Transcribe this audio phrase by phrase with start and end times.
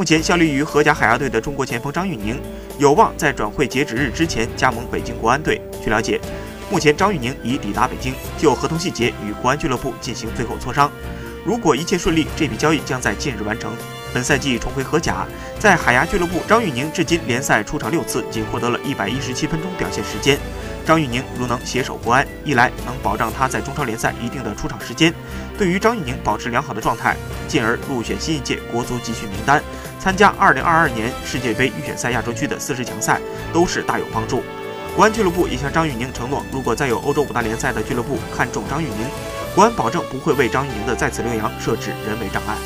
[0.00, 2.40] 目前效力于荷甲海牙队的中国前锋张玉宁
[2.78, 5.60] 有望在转会截止日之前加盟北京国安队。
[5.84, 6.18] 据了解，
[6.70, 10.90] 目前张玉宁已抵达北京，就合同细节与国安俱乐部进行最后磋商。
[11.50, 13.72] 如果一切顺利，这笔交易将在近日完成。
[14.14, 15.26] 本赛季重回荷甲，
[15.58, 20.38] 在海牙俱乐部，张玉宁至今联赛出场六次，仅获得了一百一十七分钟表现时间。
[20.86, 25.12] 张玉宁如能携手国安，一来能保障他在中超联赛一定的出场时间，
[25.58, 27.16] 对于张玉宁保持良好的状态，
[27.48, 29.60] 进而入选新一届国足集训名单，
[29.98, 33.20] 参加二零二二年世界杯预选赛亚洲区的四十强赛，
[33.52, 34.44] 都是大有帮助。
[34.94, 39.08] 国安俱乐部也向张玉宁承诺，如果再有欧洲五大联赛的俱乐部看中张玉宁，
[39.54, 42.56] 国安保证不会为张玉宁的再次留洋设置人为障碍。